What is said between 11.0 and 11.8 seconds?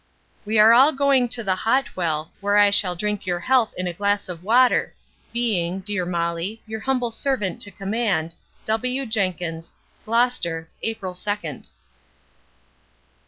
2nd.